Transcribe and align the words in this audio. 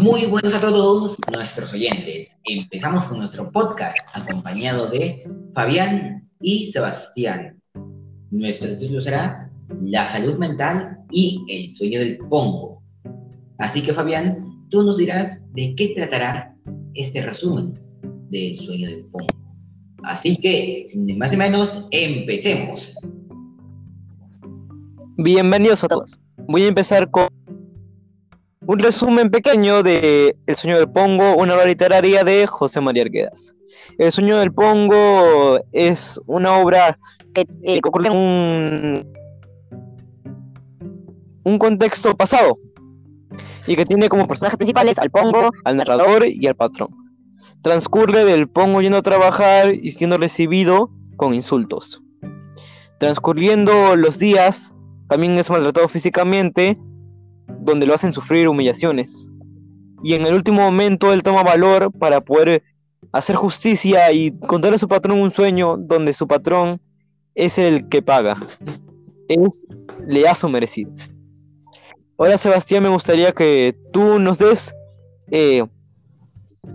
Muy 0.00 0.24
buenos 0.24 0.54
a 0.54 0.60
todos 0.62 1.18
nuestros 1.30 1.74
oyentes. 1.74 2.34
Empezamos 2.44 3.04
con 3.04 3.18
nuestro 3.18 3.52
podcast 3.52 3.98
acompañado 4.14 4.88
de 4.88 5.28
Fabián 5.54 6.22
y 6.40 6.72
Sebastián. 6.72 7.60
Nuestro 8.30 8.78
título 8.78 9.02
será 9.02 9.50
La 9.82 10.06
salud 10.06 10.38
mental 10.38 10.96
y 11.10 11.44
el 11.48 11.74
sueño 11.74 12.00
del 12.00 12.16
Pongo. 12.30 12.82
Así 13.58 13.82
que 13.82 13.92
Fabián, 13.92 14.42
tú 14.70 14.82
nos 14.84 14.96
dirás 14.96 15.38
de 15.52 15.74
qué 15.76 15.92
tratará 15.94 16.56
este 16.94 17.20
resumen 17.20 17.74
del 18.30 18.58
sueño 18.58 18.88
del 18.88 19.04
Pongo. 19.04 19.26
Así 20.04 20.34
que, 20.38 20.86
sin 20.88 21.18
más 21.18 21.30
ni 21.30 21.36
menos, 21.36 21.86
empecemos. 21.90 22.94
Bienvenidos 25.18 25.84
a 25.84 25.88
todos. 25.88 26.18
Voy 26.48 26.62
a 26.62 26.68
empezar 26.68 27.10
con 27.10 27.28
un 28.70 28.78
resumen 28.78 29.32
pequeño 29.32 29.82
de 29.82 30.36
El 30.46 30.54
sueño 30.54 30.78
del 30.78 30.88
Pongo, 30.88 31.34
una 31.34 31.54
obra 31.54 31.64
literaria 31.64 32.22
de 32.22 32.46
José 32.46 32.80
María 32.80 33.02
Arguedas. 33.02 33.52
El 33.98 34.12
sueño 34.12 34.38
del 34.38 34.52
Pongo 34.52 35.58
es 35.72 36.20
una 36.28 36.56
obra 36.56 36.96
que 37.34 37.46
eh, 37.64 37.80
ocurre 37.84 38.06
en 38.06 38.16
un, 38.16 39.12
un 41.42 41.58
contexto 41.58 42.16
pasado 42.16 42.58
y 43.66 43.74
que 43.74 43.84
tiene 43.84 44.08
como 44.08 44.28
personajes 44.28 44.56
principales 44.56 45.00
al 45.00 45.10
Pongo, 45.10 45.50
al 45.64 45.76
narrador 45.76 46.24
y 46.28 46.46
al 46.46 46.54
patrón. 46.54 46.90
Transcurre 47.62 48.24
del 48.24 48.48
Pongo 48.48 48.82
yendo 48.82 48.98
a 48.98 49.02
trabajar 49.02 49.74
y 49.74 49.90
siendo 49.90 50.16
recibido 50.16 50.92
con 51.16 51.34
insultos. 51.34 52.00
Transcurriendo 53.00 53.96
los 53.96 54.20
días, 54.20 54.72
también 55.08 55.36
es 55.38 55.50
maltratado 55.50 55.88
físicamente 55.88 56.78
donde 57.70 57.86
lo 57.86 57.94
hacen 57.94 58.12
sufrir 58.12 58.48
humillaciones. 58.48 59.28
Y 60.02 60.14
en 60.14 60.26
el 60.26 60.34
último 60.34 60.62
momento 60.62 61.12
él 61.12 61.22
toma 61.22 61.42
valor 61.42 61.92
para 61.92 62.20
poder 62.20 62.62
hacer 63.12 63.36
justicia 63.36 64.12
y 64.12 64.32
contarle 64.38 64.76
a 64.76 64.78
su 64.78 64.88
patrón 64.88 65.20
un 65.20 65.30
sueño 65.30 65.76
donde 65.76 66.12
su 66.12 66.26
patrón 66.26 66.80
es 67.34 67.58
el 67.58 67.88
que 67.88 68.02
paga. 68.02 68.36
Es, 69.28 69.66
le 70.06 70.28
ha 70.28 70.34
su 70.34 70.48
merecido. 70.48 70.92
Ahora 72.18 72.36
Sebastián 72.36 72.82
me 72.82 72.88
gustaría 72.88 73.32
que 73.32 73.74
tú 73.92 74.18
nos 74.18 74.38
des 74.38 74.74
eh, 75.30 75.64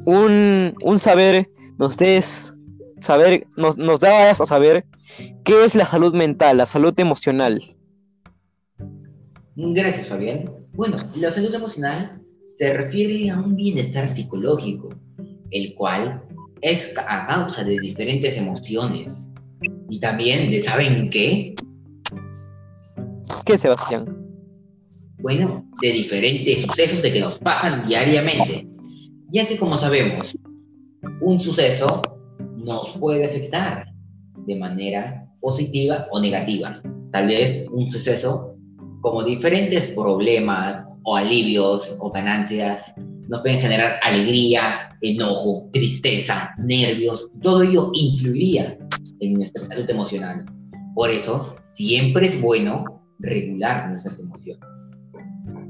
un, 0.08 0.74
un, 0.82 1.00
saber, 1.00 1.44
nos 1.78 1.98
des 1.98 2.56
saber, 3.00 3.46
nos, 3.58 3.78
nos 3.78 4.00
das 4.00 4.42
a 4.42 4.46
saber 4.46 4.86
qué 5.44 5.66
es 5.66 5.76
la 5.76 5.86
salud 5.86 6.14
mental, 6.14 6.58
la 6.58 6.66
salud 6.66 7.00
emocional. 7.00 7.62
Gracias, 9.56 10.09
Fabián. 10.09 10.65
Bueno, 10.76 10.98
la 11.16 11.31
salud 11.31 11.56
emocional 11.56 12.22
se 12.58 12.73
refiere 12.73 13.30
a 13.30 13.40
un 13.40 13.56
bienestar 13.56 14.14
psicológico, 14.14 14.90
el 15.52 15.73
cual 15.76 16.22
es 16.62 16.92
a 16.98 17.26
causa 17.28 17.64
de 17.64 17.80
diferentes 17.80 18.36
emociones. 18.36 19.30
Y 19.90 20.02
también 20.02 20.52
de, 20.52 20.59
¿saben 20.59 21.09
qué? 21.09 21.56
¿Qué, 23.46 23.58
Sebastián? 23.58 24.06
Bueno, 25.20 25.64
de 25.81 25.92
diferentes 25.94 26.66
sucesos 26.66 27.02
de 27.02 27.14
que 27.14 27.22
nos 27.22 27.40
pasan 27.40 27.88
diariamente. 27.88 28.68
Ya 29.31 29.48
que 29.48 29.58
como 29.58 29.72
sabemos, 29.72 30.36
un 31.22 31.40
suceso 31.40 32.02
nos 32.58 32.98
puede 32.98 33.23
afectar 33.23 33.86
de 34.46 34.56
manera 34.58 35.26
positiva 35.40 36.08
o 36.12 36.20
negativa. 36.20 36.81
Tal 37.14 37.28
vez 37.28 37.66
un 37.72 37.90
suceso 37.94 38.55
como 39.06 39.23
diferentes 39.23 39.89
problemas 39.89 40.84
o 41.03 41.16
alivios 41.16 41.96
o 42.00 42.09
ganancias 42.09 42.91
nos 43.30 43.41
pueden 43.41 43.62
generar 43.62 44.00
alegría, 44.02 44.90
enojo, 45.02 45.69
tristeza, 45.72 46.50
nervios, 46.57 47.31
todo 47.44 47.62
ello 47.62 47.91
influiría 47.94 48.75
en 49.19 49.34
nuestra 49.34 49.68
salud 49.68 49.88
emocional. 49.88 50.40
Por 50.96 51.12
eso, 51.12 51.56
siempre 51.74 52.25
es 52.25 52.41
bueno 52.41 52.84
regular 53.19 53.91
nuestras 53.91 54.18
emociones. 54.18 54.66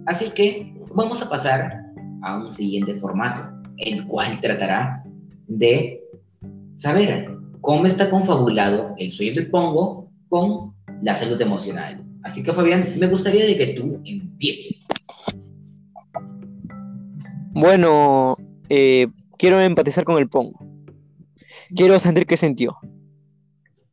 Así 0.06 0.32
que 0.32 0.74
vamos 0.94 1.22
a 1.22 1.30
pasar 1.30 1.84
a 2.24 2.38
un 2.38 2.54
siguiente 2.54 2.98
formato, 3.02 3.44
el 3.80 4.08
cual 4.08 4.40
tratará 4.40 5.04
de 5.50 6.00
saber 6.78 7.36
cómo 7.60 7.86
está 7.86 8.10
confabulado 8.10 8.96
el 8.98 9.12
sueño 9.12 9.36
del 9.36 9.52
pongo 9.52 10.10
con 10.30 10.75
la 11.02 11.18
salud 11.18 11.42
emocional. 11.42 12.04
Así 12.24 12.44
que 12.44 12.54
Fabián, 12.54 12.94
me 12.98 13.08
gustaría 13.08 13.46
de 13.46 13.58
que 13.58 13.68
tú 13.74 14.02
empieces. 14.04 14.86
Bueno, 17.52 18.38
eh, 18.70 19.08
quiero 19.38 19.62
empatizar 19.62 20.04
con 20.04 20.18
el 20.18 20.28
Pongo. 20.28 20.60
Quiero 21.76 21.98
sentir 22.00 22.26
qué 22.26 22.38
sintió. 22.38 22.78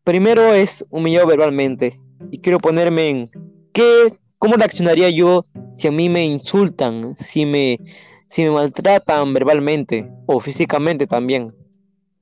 Primero 0.05 0.53
es 0.53 0.85
humillado 0.91 1.29
verbalmente 1.29 1.97
y 2.31 2.39
quiero 2.39 2.59
ponerme 2.59 3.09
en 3.09 3.31
qué, 3.73 4.15
cómo 4.39 4.57
reaccionaría 4.57 5.11
yo 5.11 5.45
si 5.75 5.89
a 5.89 5.93
mí 5.93 6.09
me 6.09 6.25
insultan, 6.25 7.15
si 7.15 7.47
me, 7.47 7.79
si 8.27 8.43
me 8.43 8.51
maltratan 8.51 9.33
verbalmente 9.33 10.11
o 10.27 10.41
físicamente 10.41 11.07
también. 11.07 11.49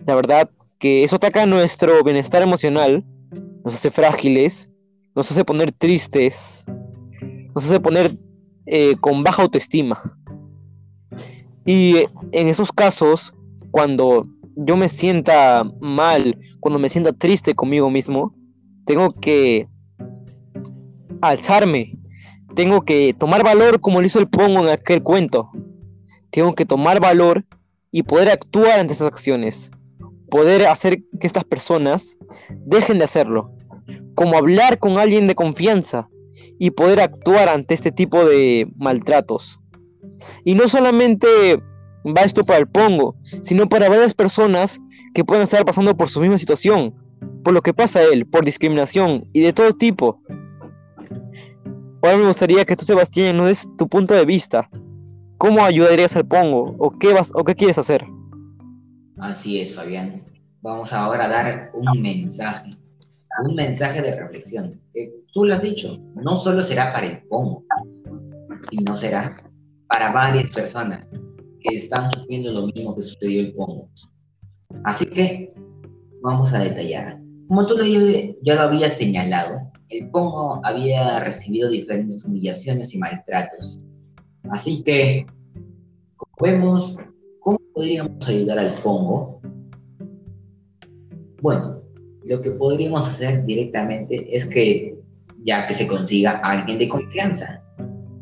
La 0.05 0.15
verdad 0.15 0.51
que 0.79 1.05
eso 1.05 1.17
ataca 1.17 1.47
nuestro 1.47 2.03
bienestar 2.05 2.43
emocional, 2.43 3.05
nos 3.65 3.75
hace 3.75 3.91
frágiles 3.91 4.71
nos 5.15 5.31
hace 5.31 5.44
poner 5.44 5.72
tristes, 5.72 6.65
nos 7.54 7.65
hace 7.65 7.81
poner 7.81 8.16
eh, 8.66 8.94
con 9.00 9.22
baja 9.22 9.43
autoestima. 9.43 9.98
Y 11.65 11.97
en 12.32 12.48
esos 12.48 12.72
casos, 12.72 13.34
cuando 13.71 14.25
yo 14.56 14.76
me 14.76 14.88
sienta 14.88 15.65
mal, 15.81 16.37
cuando 16.60 16.78
me 16.78 16.88
sienta 16.88 17.12
triste 17.12 17.54
conmigo 17.54 17.91
mismo, 17.91 18.34
tengo 18.84 19.12
que 19.12 19.69
alzarme, 21.21 21.98
tengo 22.54 22.82
que 22.82 23.15
tomar 23.19 23.44
valor 23.44 23.81
como 23.81 24.00
lo 24.00 24.06
hizo 24.06 24.19
el 24.19 24.28
Pongo 24.28 24.60
en 24.60 24.69
aquel 24.69 25.03
cuento. 25.03 25.50
Tengo 26.31 26.54
que 26.54 26.65
tomar 26.65 27.00
valor 27.00 27.44
y 27.91 28.04
poder 28.04 28.28
actuar 28.28 28.78
ante 28.78 28.92
esas 28.92 29.09
acciones, 29.09 29.71
poder 30.31 30.67
hacer 30.67 31.03
que 31.21 31.27
estas 31.27 31.45
personas 31.45 32.17
dejen 32.67 32.99
de 32.99 33.05
hacerlo 33.05 33.53
como 34.15 34.37
hablar 34.37 34.79
con 34.79 34.99
alguien 34.99 35.27
de 35.27 35.35
confianza 35.35 36.11
y 36.59 36.71
poder 36.71 37.01
actuar 37.01 37.49
ante 37.49 37.75
este 37.75 37.91
tipo 37.91 38.25
de 38.25 38.71
maltratos. 38.77 39.61
Y 40.45 40.55
no 40.55 40.69
solamente 40.69 41.27
va 42.05 42.23
esto 42.23 42.45
para 42.45 42.59
el 42.59 42.69
Pongo, 42.69 43.17
sino 43.23 43.69
para 43.69 43.89
varias 43.89 44.15
personas 44.15 44.79
que 45.15 45.25
pueden 45.25 45.45
estar 45.45 45.65
pasando 45.65 45.97
por 45.97 46.09
su 46.09 46.21
misma 46.21 46.39
situación, 46.39 46.95
por 47.43 47.55
lo 47.55 47.63
que 47.63 47.75
pasa 47.75 48.01
a 48.01 48.03
él, 48.03 48.27
por 48.27 48.45
discriminación 48.45 49.23
y 49.33 49.41
de 49.41 49.53
todo 49.53 49.73
tipo. 49.73 50.21
Ahora 52.03 52.19
me 52.19 52.27
gustaría 52.27 52.65
que 52.65 52.77
tú, 52.77 52.85
Sebastián, 52.85 53.37
nos 53.37 53.47
des 53.47 53.69
tu 53.77 53.89
punto 53.89 54.15
de 54.15 54.25
vista. 54.25 54.71
¿Cómo 55.39 55.65
ayudarías 55.65 56.17
al 56.17 56.27
Pongo? 56.27 56.75
¿O 56.79 56.91
qué, 56.99 57.13
vas, 57.13 57.31
o 57.35 57.45
qué 57.45 57.55
quieres 57.55 57.79
hacer? 57.79 58.07
Así 59.21 59.61
es, 59.61 59.75
Fabián. 59.75 60.23
Vamos 60.63 60.93
ahora 60.93 61.27
a 61.27 61.29
dar 61.29 61.71
un 61.75 62.03
mensaje 62.03 62.81
un 63.45 63.55
mensaje 63.55 64.03
de 64.03 64.17
reflexión. 64.17 64.81
tú 65.33 65.45
lo 65.45 65.55
has 65.55 65.63
dicho, 65.63 65.99
no 66.17 66.41
solo 66.41 66.63
será 66.63 66.93
para 66.93 67.07
el 67.07 67.23
Pongo, 67.29 67.65
sino 68.71 68.97
será 68.97 69.33
para 69.89 70.13
varias 70.13 70.51
personas 70.51 71.07
que 71.61 71.77
están 71.77 72.11
sufriendo 72.13 72.53
lo 72.53 72.67
mismo 72.67 72.95
que 72.95 73.03
sucedió 73.03 73.43
el 73.43 73.55
Pongo. 73.55 73.89
Así 74.85 75.07
que 75.07 75.49
vamos 76.23 76.53
a 76.53 76.59
detallar. 76.59 77.19
Como 77.49 77.66
tú 77.66 77.77
ya 78.43 78.55
lo 78.55 78.61
habías 78.61 78.95
señalado, 78.95 79.61
el 79.89 80.11
Pongo 80.11 80.61
había 80.65 81.21
recibido 81.21 81.71
diferentes 81.71 82.25
humillaciones 82.25 82.95
y 82.95 82.99
maltratos. 82.99 83.78
Así 84.51 84.83
que, 84.84 85.27
como 86.16 86.34
vemos, 86.41 86.97
¿cómo 86.97 87.20
podríamos 87.80 88.28
ayudar 88.28 88.59
al 88.59 88.74
Pongo? 88.82 89.41
Bueno, 91.41 91.80
lo 92.27 92.42
que 92.42 92.50
podríamos 92.50 93.09
hacer 93.09 93.47
directamente 93.47 94.36
es 94.36 94.47
que 94.48 94.98
ya 95.47 95.66
que 95.66 95.72
se 95.72 95.86
consiga 95.86 96.32
alguien 96.44 96.78
de 96.78 96.91
confianza, 96.91 97.65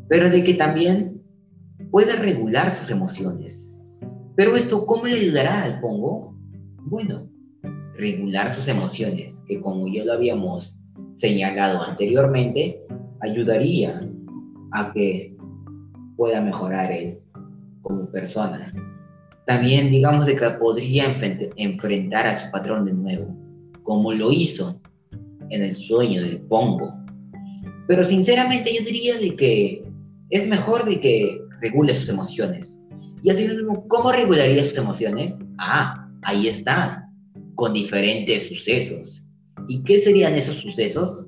pero 0.07 0.29
de 0.29 0.45
que 0.45 0.53
también 0.53 1.21
pueda 1.91 2.15
regular 2.21 2.73
sus 2.73 2.89
emociones. 2.89 3.75
Pero 4.37 4.55
esto, 4.55 4.85
¿cómo 4.85 5.07
le 5.07 5.15
ayudará 5.15 5.63
al 5.63 5.81
Pongo? 5.81 6.33
Bueno, 6.83 7.29
regular 7.97 8.53
sus 8.53 8.65
emociones, 8.69 9.33
que 9.45 9.59
como 9.59 9.89
ya 9.89 10.05
lo 10.05 10.13
habíamos 10.13 10.79
señalado 11.17 11.81
anteriormente, 11.81 12.77
ayudaría 13.19 14.09
a 14.71 14.93
que 14.93 15.35
pueda 16.15 16.39
mejorar 16.39 16.93
él 16.93 17.19
como 17.81 18.09
persona. 18.09 18.71
También 19.49 19.89
digamos 19.89 20.27
de 20.27 20.35
que 20.35 20.47
podría 20.59 21.05
enfrentar 21.55 22.27
a 22.27 22.37
su 22.37 22.51
patrón 22.51 22.85
de 22.85 22.93
nuevo 22.93 23.35
como 23.81 24.13
lo 24.13 24.31
hizo 24.31 24.79
en 25.49 25.63
el 25.63 25.75
sueño 25.75 26.21
del 26.21 26.41
Pongo. 26.41 26.93
Pero 27.87 28.03
sinceramente 28.03 28.71
yo 28.71 28.85
diría 28.85 29.17
de 29.17 29.35
que 29.35 29.83
es 30.29 30.47
mejor 30.47 30.85
de 30.85 31.01
que 31.01 31.41
regule 31.61 31.95
sus 31.95 32.07
emociones. 32.09 32.79
Y 33.23 33.31
así 33.31 33.47
mismo, 33.47 33.87
¿cómo 33.87 34.11
regularía 34.11 34.63
sus 34.65 34.77
emociones? 34.77 35.39
Ah, 35.57 35.95
ahí 36.25 36.47
está, 36.47 37.09
con 37.55 37.73
diferentes 37.73 38.49
sucesos. 38.49 39.25
¿Y 39.67 39.83
qué 39.83 39.97
serían 39.97 40.35
esos 40.35 40.57
sucesos? 40.57 41.25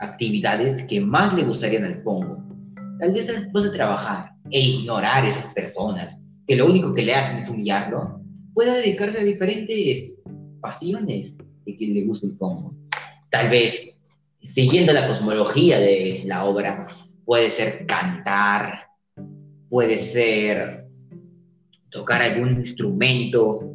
Actividades 0.00 0.84
que 0.88 1.00
más 1.00 1.34
le 1.34 1.44
gustarían 1.44 1.84
al 1.84 2.02
Pongo. 2.02 2.36
Tal 2.98 3.12
vez 3.12 3.28
después 3.28 3.62
de 3.62 3.70
trabajar 3.70 4.32
e 4.50 4.58
ignorar 4.58 5.24
esas 5.24 5.54
personas, 5.54 6.19
que 6.50 6.56
lo 6.56 6.66
único 6.66 6.92
que 6.92 7.04
le 7.04 7.14
hacen 7.14 7.38
es 7.38 7.48
humillarlo, 7.48 8.22
pueda 8.52 8.74
dedicarse 8.74 9.20
a 9.20 9.22
diferentes 9.22 10.20
pasiones 10.60 11.36
de 11.64 11.76
que 11.76 11.86
le 11.86 12.04
guste 12.06 12.26
el 12.26 12.36
Pongo. 12.38 12.74
Tal 13.30 13.50
vez, 13.50 13.94
siguiendo 14.42 14.92
la 14.92 15.06
cosmología 15.06 15.78
de 15.78 16.24
la 16.26 16.46
obra, 16.46 16.88
puede 17.24 17.52
ser 17.52 17.86
cantar, 17.86 18.88
puede 19.68 19.96
ser 19.98 20.86
tocar 21.90 22.20
algún 22.20 22.58
instrumento 22.58 23.72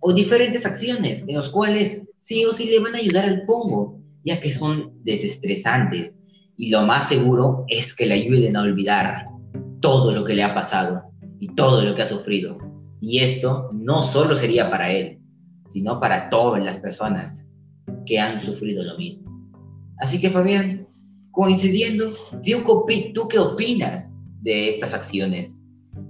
o 0.00 0.12
diferentes 0.14 0.64
acciones 0.64 1.22
en 1.28 1.34
los 1.34 1.50
cuales 1.50 2.00
sí 2.22 2.46
o 2.46 2.54
sí 2.54 2.70
le 2.70 2.80
van 2.80 2.94
a 2.94 2.98
ayudar 3.00 3.26
al 3.26 3.44
pongo, 3.44 4.00
ya 4.24 4.40
que 4.40 4.54
son 4.54 5.04
desestresantes 5.04 6.14
y 6.56 6.70
lo 6.70 6.86
más 6.86 7.10
seguro 7.10 7.66
es 7.68 7.94
que 7.94 8.06
le 8.06 8.14
ayuden 8.14 8.56
a 8.56 8.62
olvidar 8.62 9.26
todo 9.82 10.12
lo 10.12 10.24
que 10.24 10.32
le 10.32 10.42
ha 10.42 10.54
pasado 10.54 11.05
y 11.40 11.54
todo 11.54 11.82
lo 11.82 11.94
que 11.94 12.02
ha 12.02 12.06
sufrido. 12.06 12.58
Y 13.00 13.20
esto 13.20 13.70
no 13.72 14.10
solo 14.10 14.36
sería 14.36 14.70
para 14.70 14.90
él, 14.90 15.18
sino 15.70 16.00
para 16.00 16.30
todas 16.30 16.62
las 16.62 16.78
personas 16.78 17.44
que 18.06 18.18
han 18.18 18.42
sufrido 18.42 18.82
lo 18.82 18.96
mismo. 18.96 19.30
Así 19.98 20.20
que 20.20 20.30
Fabián, 20.30 20.86
coincidiendo, 21.30 22.10
¿tú 23.14 23.28
qué 23.28 23.38
opinas 23.38 24.08
de 24.42 24.70
estas 24.70 24.94
acciones 24.94 25.56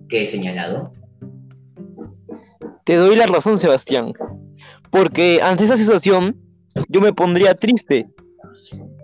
que 0.09 0.23
he 0.23 0.27
señalado? 0.27 0.93
Te 2.85 2.97
doy 2.97 3.17
la 3.17 3.27
razón, 3.27 3.59
Sebastián. 3.59 4.13
Porque 4.91 5.41
ante 5.43 5.65
esa 5.65 5.77
situación 5.77 6.37
yo 6.89 7.01
me 7.01 7.13
pondría 7.13 7.55
triste. 7.55 8.09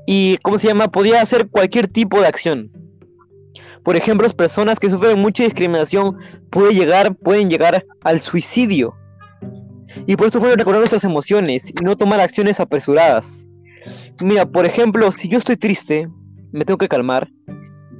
Y, 0.06 0.36
¿cómo 0.38 0.58
se 0.58 0.68
llama? 0.68 0.88
Podría 0.88 1.22
hacer 1.22 1.48
cualquier 1.48 1.88
tipo 1.88 2.20
de 2.20 2.26
acción. 2.26 2.70
Por 3.84 3.96
ejemplo, 3.96 4.26
las 4.26 4.34
personas 4.34 4.78
que 4.78 4.88
sufren 4.88 5.18
mucha 5.18 5.44
discriminación 5.44 6.16
pueden 6.50 6.76
llegar, 6.76 7.14
pueden 7.16 7.50
llegar 7.50 7.84
al 8.02 8.20
suicidio. 8.20 8.94
Y 10.06 10.16
por 10.16 10.28
eso 10.28 10.38
podemos 10.38 10.58
recordar 10.58 10.80
nuestras 10.80 11.04
emociones 11.04 11.70
y 11.70 11.84
no 11.84 11.96
tomar 11.96 12.20
acciones 12.20 12.60
apresuradas. 12.60 13.46
Mira, 14.20 14.46
por 14.46 14.64
ejemplo, 14.64 15.10
si 15.12 15.28
yo 15.28 15.38
estoy 15.38 15.56
triste, 15.56 16.08
me 16.52 16.64
tengo 16.64 16.78
que 16.78 16.88
calmar, 16.88 17.28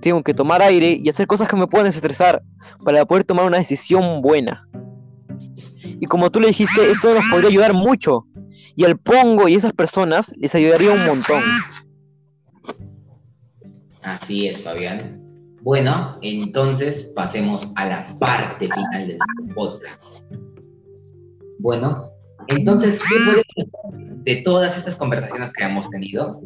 tengo 0.01 0.23
que 0.23 0.35
tomar 0.35 0.63
aire 0.63 0.99
y 1.03 1.09
hacer 1.09 1.27
cosas 1.27 1.49
que 1.49 1.57
me 1.57 1.67
puedan 1.67 1.87
desestresar 1.87 2.43
para 2.85 3.05
poder 3.05 3.25
tomar 3.25 3.47
una 3.47 3.59
decisión 3.59 4.23
buena. 4.23 4.69
Y 6.01 6.07
como 6.07 6.31
tú 6.31 6.41
le 6.41 6.49
dijiste, 6.49 6.91
esto 6.91 7.15
nos 7.15 7.25
podría 7.31 7.49
ayudar 7.49 7.75
mucho. 7.75 8.27
Y 8.75 8.85
al 8.85 8.99
Pongo 8.99 9.49
y 9.49 9.55
esas 9.55 9.73
personas 9.73 10.33
les 10.37 10.55
ayudaría 10.55 10.93
un 10.93 11.07
montón. 11.07 11.41
Así 14.03 14.49
es, 14.49 14.65
Fabián. 14.65 15.23
Bueno, 15.63 16.19
entonces 16.23 17.13
pasemos 17.15 17.69
a 17.77 17.87
la 17.87 18.19
parte 18.19 18.67
final 18.67 19.07
del 19.07 19.19
podcast. 19.55 20.03
Bueno, 21.61 22.11
entonces, 22.49 23.01
¿qué 23.09 23.65
podemos 23.65 24.25
de 24.25 24.43
todas 24.43 24.77
estas 24.77 24.97
conversaciones 24.97 25.53
que 25.53 25.63
hemos 25.63 25.89
tenido? 25.91 26.41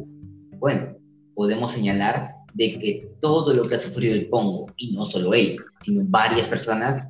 Bueno, 0.59 0.95
podemos 1.33 1.71
señalar 1.71 2.35
de 2.53 2.77
que 2.77 3.09
todo 3.19 3.55
lo 3.55 3.63
que 3.63 3.75
ha 3.75 3.79
sufrido 3.79 4.13
el 4.13 4.29
Pongo, 4.29 4.71
y 4.77 4.93
no 4.93 5.05
solo 5.05 5.33
él, 5.33 5.57
sino 5.83 6.03
varias 6.05 6.47
personas, 6.47 7.07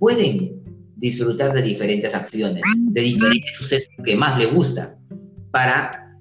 pueden 0.00 0.60
disfrutar 0.96 1.52
de 1.52 1.62
diferentes 1.62 2.16
acciones, 2.16 2.64
de 2.76 3.00
diferentes 3.00 3.54
sucesos 3.54 3.94
que 4.04 4.16
más 4.16 4.36
le 4.38 4.46
gusta, 4.46 4.98
para 5.52 6.18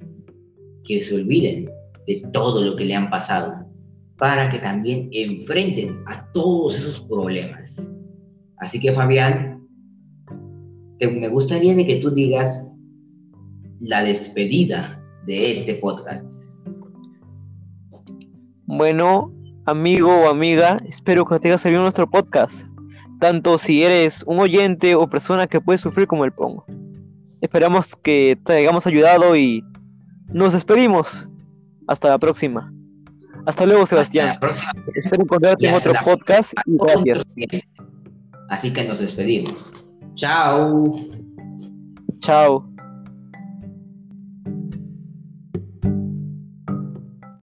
que 0.84 1.04
se 1.04 1.16
olviden 1.16 1.72
de 2.06 2.22
todo 2.32 2.64
lo 2.64 2.76
que 2.76 2.86
le 2.86 2.94
han 2.94 3.10
pasado, 3.10 3.66
para 4.18 4.50
que 4.50 4.60
también 4.60 5.10
enfrenten 5.12 6.04
a 6.08 6.26
todos 6.32 6.78
esos 6.78 7.02
problemas. 7.02 7.90
Así 8.58 8.80
que 8.80 8.94
Fabián, 8.94 9.68
me 11.00 11.28
gustaría 11.28 11.76
de 11.76 11.86
que 11.86 11.98
tú 11.98 12.12
digas 12.12 12.66
la 13.82 14.04
despedida 14.04 15.02
de 15.26 15.60
este 15.60 15.76
podcast. 15.76 16.32
Bueno, 18.66 19.34
amigo 19.66 20.10
o 20.10 20.30
amiga, 20.30 20.78
espero 20.88 21.26
que 21.26 21.40
te 21.40 21.50
haya 21.50 21.58
servido 21.58 21.82
nuestro 21.82 22.10
podcast 22.10 22.66
tanto 23.24 23.58
si 23.58 23.84
eres 23.84 24.26
un 24.28 24.40
oyente 24.40 24.96
o 24.96 25.08
persona 25.08 25.48
que 25.48 25.62
puede 25.62 25.78
sufrir 25.78 26.08
como 26.08 26.26
el 26.26 26.34
Pongo. 26.34 26.66
Esperamos 27.40 27.96
que 27.96 28.38
te 28.44 28.52
hayamos 28.52 28.86
ayudado 28.86 29.38
y 29.38 29.64
nos 30.28 30.52
despedimos. 30.52 31.30
Hasta 31.88 32.10
la 32.10 32.20
próxima. 32.20 32.73
Hasta 33.46 33.66
luego, 33.66 33.86
Sebastián. 33.86 34.38
Espero 34.96 35.24
encontrarte 35.24 35.68
en 35.68 35.74
otro 35.74 35.94
podcast 36.04 36.54
y 36.66 36.78
gracias. 36.78 37.24
Así 38.50 38.72
que 38.72 38.84
nos 38.86 39.00
despedimos. 39.00 39.72
Chao. 40.16 40.94
Chao. 42.20 42.73